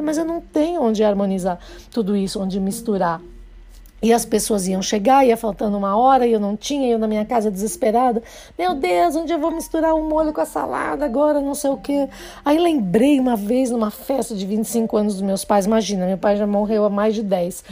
mas 0.00 0.16
eu 0.16 0.24
não 0.24 0.40
tenho 0.40 0.80
onde 0.80 1.02
harmonizar 1.02 1.58
tudo 1.90 2.16
isso, 2.16 2.40
onde 2.40 2.60
misturar. 2.60 3.20
E 4.04 4.12
as 4.12 4.26
pessoas 4.26 4.68
iam 4.68 4.82
chegar, 4.82 5.26
ia 5.26 5.34
faltando 5.34 5.78
uma 5.78 5.96
hora 5.96 6.26
e 6.26 6.32
eu 6.34 6.38
não 6.38 6.54
tinha, 6.54 6.90
eu 6.90 6.98
na 6.98 7.08
minha 7.08 7.24
casa 7.24 7.50
desesperada. 7.50 8.22
Meu 8.58 8.74
Deus, 8.74 9.16
onde 9.16 9.32
eu 9.32 9.38
vou 9.38 9.50
misturar 9.50 9.94
o 9.94 10.00
um 10.00 10.06
molho 10.06 10.30
com 10.30 10.42
a 10.42 10.44
salada 10.44 11.06
agora, 11.06 11.40
não 11.40 11.54
sei 11.54 11.70
o 11.70 11.78
quê. 11.78 12.06
Aí 12.44 12.58
lembrei 12.58 13.18
uma 13.18 13.34
vez 13.34 13.70
numa 13.70 13.90
festa 13.90 14.34
de 14.34 14.44
25 14.44 14.94
anos 14.94 15.14
dos 15.14 15.22
meus 15.22 15.42
pais, 15.42 15.64
imagina, 15.64 16.04
meu 16.04 16.18
pai 16.18 16.36
já 16.36 16.46
morreu 16.46 16.84
há 16.84 16.90
mais 16.90 17.14
de 17.14 17.22
10. 17.22 17.64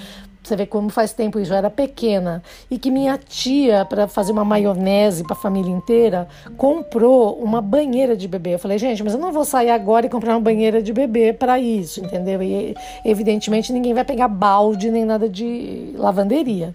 Você 0.43 0.57
vê 0.57 0.67
como 0.67 0.89
faz 0.89 1.13
tempo 1.13 1.39
isso, 1.39 1.53
eu 1.53 1.57
era 1.57 1.71
pequena. 1.71 2.43
E 2.69 2.77
que 2.77 2.91
minha 2.91 3.17
tia, 3.17 3.85
para 3.85 4.09
fazer 4.09 4.33
uma 4.33 4.45
maionese 4.45 5.23
para 5.23 5.35
a 5.35 5.39
família 5.39 5.71
inteira, 5.71 6.27
comprou 6.57 7.37
uma 7.37 7.63
banheira 7.63 8.17
de 8.17 8.27
bebê. 8.27 8.55
Eu 8.55 8.59
falei, 8.59 8.77
gente, 8.77 9.05
mas 9.05 9.15
eu 9.15 9.21
não 9.21 9.31
vou 9.31 9.45
sair 9.45 9.71
agora 9.71 10.07
e 10.07 10.09
comprar 10.09 10.33
uma 10.35 10.41
banheira 10.41 10.83
de 10.83 10.93
bebê 10.93 11.33
para 11.33 11.61
isso, 11.61 12.05
entendeu? 12.05 12.43
E 12.43 12.75
evidentemente 13.05 13.73
ninguém 13.73 13.95
vai 13.95 14.05
pegar 14.05 14.27
balde 14.27 14.91
nem 14.91 15.05
nada 15.05 15.29
de 15.29 15.95
lavanderia. 15.97 16.75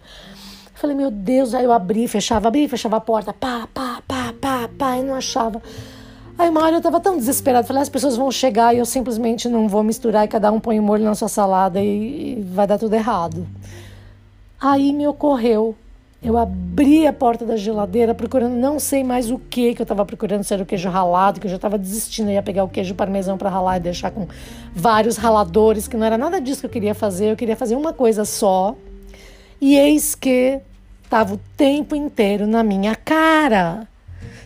Eu 0.77 0.79
falei, 0.79 0.95
meu 0.95 1.11
Deus, 1.11 1.53
aí 1.53 1.65
eu 1.65 1.73
abri, 1.73 2.07
fechava, 2.07 2.47
abri, 2.47 2.67
fechava 2.69 2.97
a 2.97 3.01
porta, 3.01 3.33
pá, 3.33 3.67
pá, 3.73 4.01
pá, 4.07 4.33
pá, 4.39 4.69
pá, 4.77 4.97
e 4.97 5.03
não 5.03 5.15
achava. 5.15 5.61
Aí 6.37 6.49
uma 6.49 6.63
hora 6.63 6.75
eu 6.75 6.81
tava 6.81 6.99
tão 6.99 7.17
desesperada, 7.17 7.65
falei, 7.65 7.81
as 7.81 7.89
pessoas 7.89 8.15
vão 8.15 8.31
chegar 8.31 8.73
e 8.73 8.77
eu 8.77 8.85
simplesmente 8.85 9.49
não 9.49 9.67
vou 9.67 9.81
misturar 9.81 10.23
e 10.23 10.27
cada 10.27 10.51
um 10.51 10.59
põe 10.59 10.79
o 10.79 10.83
molho 10.83 11.03
na 11.03 11.15
sua 11.15 11.27
salada 11.27 11.81
e 11.81 12.45
vai 12.53 12.67
dar 12.67 12.77
tudo 12.77 12.93
errado. 12.93 13.47
Aí 14.61 14.93
me 14.93 15.07
ocorreu, 15.07 15.75
eu 16.21 16.37
abri 16.37 17.07
a 17.07 17.13
porta 17.13 17.43
da 17.43 17.57
geladeira 17.57 18.13
procurando 18.13 18.53
não 18.53 18.79
sei 18.79 19.03
mais 19.03 19.31
o 19.31 19.39
que 19.39 19.73
que 19.73 19.81
eu 19.81 19.85
tava 19.85 20.05
procurando, 20.05 20.43
se 20.43 20.53
era 20.53 20.61
o 20.61 20.65
queijo 20.65 20.89
ralado, 20.89 21.39
que 21.39 21.47
eu 21.47 21.51
já 21.51 21.57
tava 21.57 21.75
desistindo, 21.75 22.29
eu 22.29 22.35
ia 22.35 22.43
pegar 22.43 22.63
o 22.63 22.69
queijo 22.69 22.93
parmesão 22.93 23.35
para 23.35 23.49
ralar 23.49 23.77
e 23.77 23.79
deixar 23.79 24.11
com 24.11 24.27
vários 24.75 25.17
raladores, 25.17 25.87
que 25.87 25.97
não 25.97 26.05
era 26.05 26.19
nada 26.19 26.39
disso 26.39 26.61
que 26.61 26.67
eu 26.67 26.71
queria 26.71 26.93
fazer, 26.93 27.31
eu 27.31 27.35
queria 27.35 27.55
fazer 27.55 27.75
uma 27.75 27.93
coisa 27.93 28.25
só. 28.25 28.75
E 29.59 29.75
eis 29.75 30.13
que 30.13 30.59
tava 31.09 31.33
o 31.33 31.39
tempo 31.55 31.95
inteiro 31.95 32.45
na 32.45 32.61
minha 32.61 32.95
cara. 32.95 33.87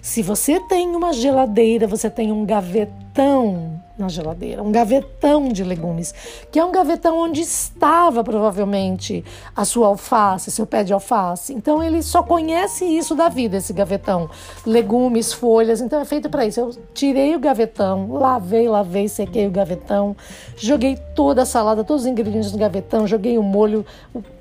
Se 0.01 0.24
você 0.24 0.60
tem 0.60 0.96
uma 0.96 1.13
geladeira, 1.13 1.86
você 1.86 2.10
tem 2.10 2.31
um 2.31 2.43
gavetão 2.43 3.79
na 4.01 4.10
geladeira, 4.10 4.63
um 4.63 4.72
gavetão 4.72 5.48
de 5.48 5.63
legumes, 5.63 6.13
que 6.51 6.60
é 6.60 6.65
um 6.65 6.72
gavetão 6.72 7.17
onde 7.17 7.41
estava 7.41 8.24
provavelmente 8.24 9.24
a 9.55 9.63
sua 9.63 9.88
alface, 9.88 10.51
seu 10.51 10.65
pé 10.65 10.84
de 10.84 10.91
alface. 10.91 11.53
Então 11.53 11.81
ele 11.81 12.01
só 12.01 12.24
conhece 12.24 12.84
isso 12.84 13.15
da 13.15 13.29
vida, 13.29 13.58
esse 13.58 13.72
gavetão, 13.72 14.29
legumes, 14.65 15.31
folhas. 15.31 15.79
Então 15.79 16.01
é 16.01 16.05
feito 16.05 16.29
para 16.29 16.46
isso. 16.46 16.60
Eu 16.60 16.72
tirei 16.93 17.36
o 17.36 17.39
gavetão, 17.39 18.12
lavei, 18.12 18.67
lavei, 18.67 19.08
sequei 19.08 19.48
o 19.48 19.51
gavetão, 19.51 20.15
joguei 20.58 20.98
toda 21.15 21.43
a 21.43 21.46
salada, 21.46 21.84
todos 21.84 22.03
os 22.03 22.10
ingredientes 22.10 22.51
no 22.51 22.58
gavetão, 22.58 23.08
joguei 23.08 23.38
o 23.38 23.43
molho, 23.43 23.86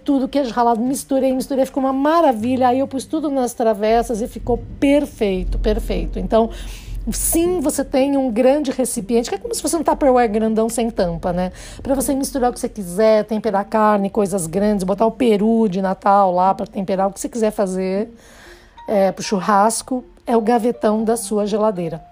tudo, 0.04 0.26
queijo 0.26 0.52
ralado, 0.52 0.80
misturei, 0.80 1.32
misturei, 1.32 1.66
ficou 1.66 1.82
uma 1.82 1.92
maravilha. 1.92 2.68
Aí 2.68 2.78
eu 2.78 2.88
pus 2.88 3.04
tudo 3.04 3.30
nas 3.30 3.52
travessas 3.52 4.22
e 4.22 4.26
ficou 4.26 4.58
perfeito, 4.80 5.58
perfeito. 5.58 6.18
Então, 6.18 6.50
sim, 7.12 7.60
você 7.60 7.84
tem 7.84 8.16
um 8.16 8.30
grande 8.30 8.70
recipiente, 8.70 9.28
que 9.28 9.34
é 9.34 9.38
como 9.38 9.54
se 9.54 9.62
fosse 9.62 9.76
um 9.76 9.82
tupperware 9.82 10.30
grandão 10.30 10.68
sem 10.68 10.90
tampa, 10.90 11.32
né? 11.32 11.52
Para 11.82 11.94
você 11.94 12.14
misturar 12.14 12.50
o 12.50 12.52
que 12.52 12.60
você 12.60 12.68
quiser, 12.68 13.24
temperar 13.24 13.64
carne, 13.64 14.10
coisas 14.10 14.46
grandes, 14.46 14.84
botar 14.84 15.06
o 15.06 15.10
peru 15.10 15.68
de 15.68 15.80
Natal 15.80 16.32
lá 16.32 16.54
para 16.54 16.66
temperar 16.66 17.08
o 17.08 17.12
que 17.12 17.20
você 17.20 17.28
quiser 17.28 17.50
fazer 17.50 18.12
é, 18.86 19.12
pro 19.12 19.22
churrasco, 19.22 20.04
é 20.26 20.36
o 20.36 20.40
gavetão 20.40 21.02
da 21.02 21.16
sua 21.16 21.46
geladeira. 21.46 22.02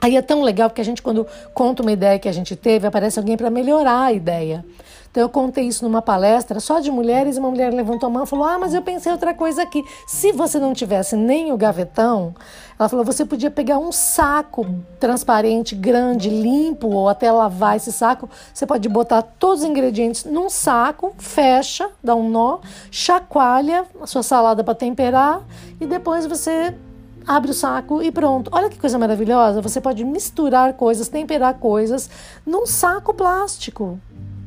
Aí 0.00 0.16
é 0.16 0.22
tão 0.22 0.42
legal 0.42 0.68
porque 0.68 0.80
a 0.80 0.84
gente, 0.84 1.02
quando 1.02 1.26
conta 1.54 1.82
uma 1.82 1.92
ideia 1.92 2.18
que 2.18 2.28
a 2.28 2.32
gente 2.32 2.54
teve, 2.54 2.86
aparece 2.86 3.18
alguém 3.18 3.36
para 3.36 3.50
melhorar 3.50 4.04
a 4.04 4.12
ideia. 4.12 4.64
Então 5.16 5.24
eu 5.24 5.30
contei 5.30 5.64
isso 5.64 5.82
numa 5.82 6.02
palestra 6.02 6.60
só 6.60 6.78
de 6.78 6.90
mulheres 6.90 7.36
e 7.36 7.40
uma 7.40 7.48
mulher 7.48 7.72
levantou 7.72 8.06
a 8.06 8.10
mão 8.10 8.24
e 8.24 8.26
falou: 8.26 8.44
Ah, 8.44 8.58
mas 8.58 8.74
eu 8.74 8.82
pensei 8.82 9.10
outra 9.10 9.32
coisa 9.32 9.62
aqui. 9.62 9.82
Se 10.06 10.30
você 10.30 10.58
não 10.58 10.74
tivesse 10.74 11.16
nem 11.16 11.50
o 11.54 11.56
gavetão, 11.56 12.34
ela 12.78 12.86
falou: 12.86 13.02
você 13.02 13.24
podia 13.24 13.50
pegar 13.50 13.78
um 13.78 13.90
saco 13.90 14.66
transparente, 15.00 15.74
grande, 15.74 16.28
limpo, 16.28 16.88
ou 16.88 17.08
até 17.08 17.32
lavar 17.32 17.76
esse 17.76 17.90
saco. 17.92 18.28
Você 18.52 18.66
pode 18.66 18.86
botar 18.90 19.22
todos 19.22 19.62
os 19.62 19.66
ingredientes 19.66 20.26
num 20.26 20.50
saco, 20.50 21.14
fecha, 21.16 21.88
dá 22.04 22.14
um 22.14 22.28
nó, 22.28 22.58
chacoalha 22.90 23.86
a 24.02 24.06
sua 24.06 24.22
salada 24.22 24.62
para 24.62 24.74
temperar 24.74 25.40
e 25.80 25.86
depois 25.86 26.26
você 26.26 26.74
abre 27.26 27.52
o 27.52 27.54
saco 27.54 28.02
e 28.02 28.12
pronto. 28.12 28.50
Olha 28.52 28.68
que 28.68 28.78
coisa 28.78 28.98
maravilhosa! 28.98 29.62
Você 29.62 29.80
pode 29.80 30.04
misturar 30.04 30.74
coisas, 30.74 31.08
temperar 31.08 31.54
coisas 31.54 32.10
num 32.44 32.66
saco 32.66 33.14
plástico. 33.14 33.98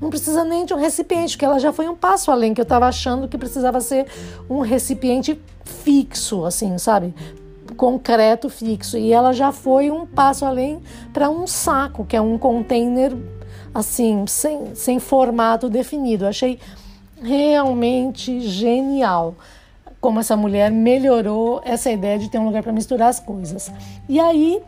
Não 0.02 0.10
precisa 0.10 0.44
nem 0.44 0.66
de 0.66 0.74
um 0.74 0.78
recipiente, 0.78 1.36
porque 1.36 1.46
ela 1.46 1.60
já 1.60 1.74
foi 1.74 1.90
um 1.90 1.96
passo 1.96 2.32
além, 2.32 2.54
que 2.54 2.62
eu 2.62 2.64
estava 2.64 2.88
achando 2.88 3.28
que 3.28 3.38
precisava 3.38 3.82
ser 3.82 4.06
um 4.50 4.60
recipiente 4.60 5.40
fixo, 5.64 6.46
assim, 6.46 6.78
sabe? 6.78 7.14
Concreto 7.76 8.50
fixo. 8.50 8.98
E 8.98 9.12
ela 9.12 9.34
já 9.34 9.52
foi 9.52 9.92
um 9.92 10.06
passo 10.06 10.46
além 10.46 10.82
para 11.12 11.30
um 11.30 11.46
saco, 11.46 12.06
que 12.06 12.16
é 12.16 12.22
um 12.22 12.38
container, 12.38 13.16
assim, 13.74 14.26
sem, 14.28 14.74
sem 14.74 15.00
formato 15.00 15.70
definido. 15.70 16.26
Eu 16.26 16.30
achei 16.30 16.60
realmente 17.22 18.40
genial 18.42 19.36
como 20.00 20.20
essa 20.20 20.38
mulher 20.38 20.72
melhorou 20.72 21.62
essa 21.66 21.92
ideia 21.92 22.18
de 22.18 22.30
ter 22.30 22.40
um 22.40 22.46
lugar 22.46 22.64
para 22.64 22.72
misturar 22.72 23.10
as 23.10 23.20
coisas. 23.20 23.72
E 24.08 24.20
aí, 24.20 24.62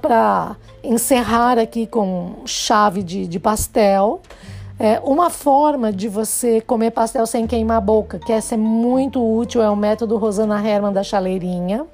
para 0.00 0.56
encerrar 0.82 1.58
aqui 1.58 1.86
com 1.86 2.42
chave 2.44 3.02
de, 3.02 3.26
de 3.26 3.40
pastel, 3.40 4.20
é, 4.78 5.00
uma 5.00 5.30
forma 5.30 5.92
de 5.92 6.08
você 6.08 6.60
comer 6.60 6.90
pastel 6.90 7.26
sem 7.26 7.46
queimar 7.46 7.78
a 7.78 7.80
boca, 7.80 8.18
que 8.18 8.32
essa 8.32 8.54
é 8.54 8.58
muito 8.58 9.24
útil, 9.24 9.62
é 9.62 9.70
o 9.70 9.76
método 9.76 10.16
Rosana 10.16 10.62
Herman 10.66 10.92
da 10.92 11.02
chaleirinha. 11.02 11.86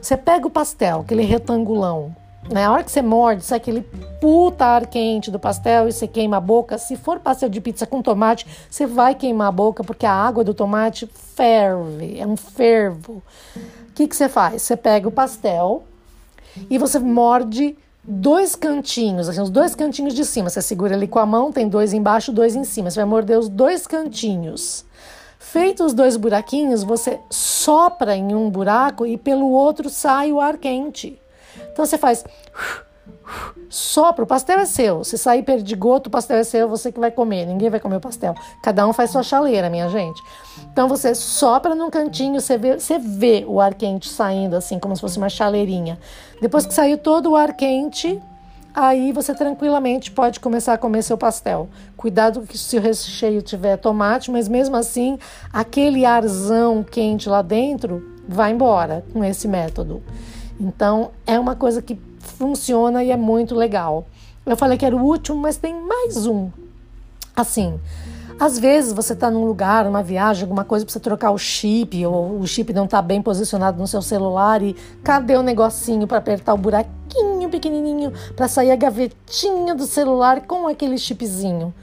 Você 0.00 0.16
pega 0.16 0.46
o 0.46 0.50
pastel, 0.50 1.00
aquele 1.00 1.22
retangulão, 1.22 2.14
na 2.48 2.60
né? 2.60 2.68
hora 2.70 2.82
que 2.82 2.90
você 2.90 3.02
morde, 3.02 3.44
sai 3.44 3.58
aquele 3.58 3.82
puta 4.20 4.64
ar 4.64 4.86
quente 4.86 5.30
do 5.30 5.38
pastel 5.38 5.88
e 5.88 5.92
você 5.92 6.06
queima 6.06 6.38
a 6.38 6.40
boca. 6.40 6.78
Se 6.78 6.96
for 6.96 7.18
pastel 7.18 7.48
de 7.48 7.60
pizza 7.60 7.86
com 7.86 8.00
tomate, 8.00 8.46
você 8.70 8.86
vai 8.86 9.14
queimar 9.14 9.48
a 9.48 9.52
boca 9.52 9.84
porque 9.84 10.06
a 10.06 10.12
água 10.12 10.42
do 10.42 10.54
tomate 10.54 11.06
ferve, 11.06 12.18
é 12.18 12.26
um 12.26 12.36
fervo. 12.36 13.22
O 13.56 13.92
que, 13.94 14.08
que 14.08 14.16
você 14.16 14.28
faz? 14.28 14.62
Você 14.62 14.76
pega 14.76 15.08
o 15.08 15.12
pastel 15.12 15.82
e 16.70 16.78
você 16.78 16.98
morde 16.98 17.76
dois 18.08 18.56
cantinhos, 18.56 19.28
assim, 19.28 19.40
os 19.40 19.50
dois 19.50 19.74
cantinhos 19.74 20.14
de 20.14 20.24
cima. 20.24 20.48
Você 20.48 20.62
segura 20.62 20.94
ali 20.94 21.06
com 21.06 21.18
a 21.18 21.26
mão, 21.26 21.52
tem 21.52 21.68
dois 21.68 21.92
embaixo, 21.92 22.32
dois 22.32 22.56
em 22.56 22.64
cima. 22.64 22.90
Você 22.90 22.96
vai 22.96 23.04
morder 23.04 23.38
os 23.38 23.48
dois 23.48 23.86
cantinhos. 23.86 24.86
Feitos 25.38 25.86
os 25.86 25.94
dois 25.94 26.16
buraquinhos, 26.16 26.82
você 26.82 27.20
sopra 27.30 28.16
em 28.16 28.34
um 28.34 28.50
buraco 28.50 29.06
e 29.06 29.16
pelo 29.16 29.50
outro 29.50 29.88
sai 29.88 30.32
o 30.32 30.40
ar 30.40 30.56
quente. 30.56 31.20
Então 31.72 31.84
você 31.84 31.98
faz 31.98 32.24
sopra, 33.68 34.24
o 34.24 34.26
pastel 34.26 34.58
é 34.58 34.66
seu. 34.66 35.04
Se 35.04 35.18
sair 35.18 35.42
perdigoto, 35.42 36.08
o 36.08 36.10
pastel 36.10 36.38
é 36.38 36.44
seu, 36.44 36.68
você 36.68 36.90
que 36.90 37.00
vai 37.00 37.10
comer. 37.10 37.46
Ninguém 37.46 37.70
vai 37.70 37.80
comer 37.80 37.96
o 37.96 38.00
pastel. 38.00 38.34
Cada 38.62 38.86
um 38.86 38.92
faz 38.92 39.10
sua 39.10 39.22
chaleira, 39.22 39.68
minha 39.68 39.88
gente. 39.88 40.22
Então 40.72 40.88
você 40.88 41.14
sopra 41.14 41.74
num 41.74 41.90
cantinho, 41.90 42.40
você 42.40 42.56
vê, 42.56 42.78
você 42.78 42.98
vê 42.98 43.44
o 43.46 43.60
ar 43.60 43.74
quente 43.74 44.08
saindo 44.08 44.56
assim, 44.56 44.78
como 44.78 44.94
se 44.94 45.00
fosse 45.00 45.18
uma 45.18 45.28
chaleirinha. 45.28 45.98
Depois 46.40 46.66
que 46.66 46.74
saiu 46.74 46.96
todo 46.98 47.30
o 47.30 47.36
ar 47.36 47.54
quente, 47.54 48.20
aí 48.74 49.12
você 49.12 49.34
tranquilamente 49.34 50.10
pode 50.10 50.40
começar 50.40 50.74
a 50.74 50.78
comer 50.78 51.02
seu 51.02 51.18
pastel. 51.18 51.68
Cuidado 51.96 52.42
que 52.42 52.56
se 52.56 52.76
o 52.76 52.80
recheio 52.80 53.42
tiver 53.42 53.76
tomate, 53.76 54.30
mas 54.30 54.48
mesmo 54.48 54.76
assim, 54.76 55.18
aquele 55.52 56.04
arzão 56.04 56.82
quente 56.84 57.28
lá 57.28 57.42
dentro 57.42 58.16
vai 58.28 58.52
embora 58.52 59.04
com 59.12 59.24
esse 59.24 59.48
método. 59.48 60.02
Então, 60.60 61.12
é 61.26 61.38
uma 61.38 61.54
coisa 61.54 61.80
que 61.80 61.94
funciona 62.20 63.02
e 63.02 63.10
é 63.10 63.16
muito 63.16 63.54
legal. 63.54 64.06
Eu 64.44 64.56
falei 64.56 64.78
que 64.78 64.84
era 64.84 64.96
o 64.96 65.02
último, 65.02 65.38
mas 65.38 65.56
tem 65.56 65.74
mais 65.74 66.26
um. 66.26 66.50
Assim, 67.36 67.78
às 68.40 68.58
vezes 68.58 68.92
você 68.92 69.12
está 69.12 69.30
num 69.30 69.44
lugar, 69.44 69.84
numa 69.84 70.02
viagem, 70.02 70.44
alguma 70.44 70.64
coisa 70.64 70.86
para 70.86 71.00
trocar 71.00 71.32
o 71.32 71.38
chip, 71.38 72.06
ou 72.06 72.38
o 72.38 72.46
chip 72.46 72.72
não 72.72 72.84
está 72.84 73.02
bem 73.02 73.20
posicionado 73.20 73.78
no 73.78 73.86
seu 73.86 74.00
celular 74.00 74.62
e 74.62 74.76
cadê 75.02 75.36
o 75.36 75.42
negocinho 75.42 76.06
para 76.06 76.18
apertar 76.18 76.54
o 76.54 76.56
buraquinho 76.56 77.48
pequenininho 77.50 78.12
para 78.36 78.46
sair 78.46 78.70
a 78.70 78.76
gavetinha 78.76 79.74
do 79.74 79.86
celular 79.86 80.42
com 80.42 80.68
aquele 80.68 80.96
chipzinho? 80.98 81.74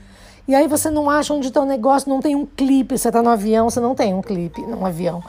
E 0.48 0.56
aí 0.56 0.68
você 0.68 0.90
não 0.90 1.10
acha 1.10 1.34
onde 1.34 1.50
está 1.50 1.62
o 1.62 1.66
negócio, 1.66 2.10
não 2.10 2.22
tem 2.22 2.36
um 2.36 2.46
clipe, 2.46 2.98
você 2.98 3.10
está 3.10 3.22
no 3.22 3.30
avião, 3.30 3.70
você 3.70 3.80
não 3.80 3.94
tem 3.94 4.14
um 4.14 4.22
clipe 4.22 4.62
no 4.62 4.86
avião. 4.86 5.22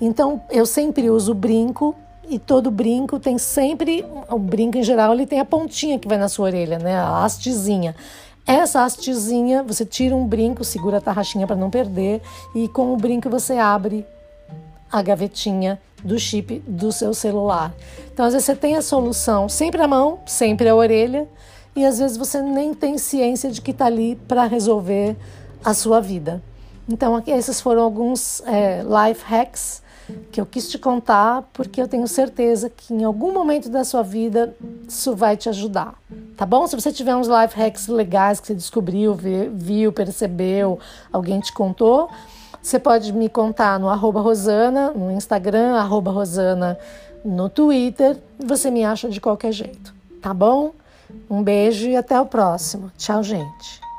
Então 0.00 0.40
eu 0.50 0.64
sempre 0.64 1.10
uso 1.10 1.34
brinco 1.34 1.94
e 2.28 2.38
todo 2.38 2.70
brinco 2.70 3.18
tem 3.18 3.38
sempre, 3.38 4.04
o 4.28 4.38
brinco 4.38 4.78
em 4.78 4.82
geral, 4.82 5.12
ele 5.12 5.26
tem 5.26 5.40
a 5.40 5.44
pontinha 5.44 5.98
que 5.98 6.06
vai 6.06 6.18
na 6.18 6.28
sua 6.28 6.46
orelha, 6.46 6.78
né? 6.78 6.96
A 6.96 7.24
hastezinha. 7.24 7.94
Essa 8.46 8.84
hastezinha, 8.84 9.62
você 9.62 9.84
tira 9.84 10.14
um 10.14 10.26
brinco, 10.26 10.64
segura 10.64 10.98
a 10.98 11.00
tarraxinha 11.00 11.46
para 11.46 11.56
não 11.56 11.70
perder 11.70 12.20
e 12.54 12.68
com 12.68 12.92
o 12.92 12.96
brinco 12.96 13.28
você 13.28 13.58
abre 13.58 14.06
a 14.90 15.02
gavetinha 15.02 15.80
do 16.02 16.18
chip 16.18 16.62
do 16.66 16.90
seu 16.90 17.14
celular. 17.14 17.72
Então, 18.12 18.24
às 18.26 18.32
vezes 18.32 18.46
você 18.46 18.56
tem 18.56 18.76
a 18.76 18.82
solução 18.82 19.48
sempre 19.48 19.82
à 19.82 19.88
mão, 19.88 20.20
sempre 20.26 20.68
à 20.68 20.74
orelha, 20.74 21.28
e 21.76 21.84
às 21.84 21.98
vezes 21.98 22.16
você 22.16 22.42
nem 22.42 22.74
tem 22.74 22.98
ciência 22.98 23.50
de 23.50 23.60
que 23.60 23.70
está 23.70 23.86
ali 23.86 24.16
para 24.26 24.44
resolver 24.44 25.16
a 25.64 25.72
sua 25.72 26.00
vida. 26.00 26.42
Então, 26.88 27.14
aqui, 27.14 27.30
esses 27.30 27.60
foram 27.60 27.82
alguns 27.82 28.42
é, 28.46 28.82
life 28.82 29.22
hacks 29.24 29.82
que 30.30 30.40
eu 30.40 30.46
quis 30.46 30.68
te 30.68 30.78
contar, 30.78 31.48
porque 31.52 31.80
eu 31.80 31.88
tenho 31.88 32.06
certeza 32.06 32.70
que 32.70 32.94
em 32.94 33.04
algum 33.04 33.32
momento 33.32 33.68
da 33.68 33.84
sua 33.84 34.02
vida 34.02 34.54
isso 34.88 35.14
vai 35.14 35.36
te 35.36 35.48
ajudar, 35.48 35.94
tá 36.36 36.46
bom? 36.46 36.66
Se 36.66 36.74
você 36.74 36.92
tiver 36.92 37.14
uns 37.14 37.28
life 37.28 37.58
hacks 37.58 37.88
legais 37.88 38.40
que 38.40 38.46
você 38.46 38.54
descobriu, 38.54 39.14
viu, 39.14 39.92
percebeu, 39.92 40.78
alguém 41.12 41.40
te 41.40 41.52
contou, 41.52 42.08
você 42.62 42.78
pode 42.78 43.12
me 43.12 43.28
contar 43.28 43.78
no 43.78 43.88
arroba 43.88 44.20
Rosana, 44.20 44.90
no 44.92 45.10
Instagram, 45.10 45.74
arroba 45.74 46.10
Rosana 46.10 46.78
no 47.24 47.48
Twitter, 47.48 48.16
você 48.38 48.70
me 48.70 48.84
acha 48.84 49.08
de 49.08 49.20
qualquer 49.20 49.52
jeito, 49.52 49.94
tá 50.20 50.32
bom? 50.32 50.72
Um 51.28 51.42
beijo 51.42 51.88
e 51.88 51.96
até 51.96 52.20
o 52.20 52.26
próximo. 52.26 52.90
Tchau, 52.96 53.22
gente. 53.22 53.89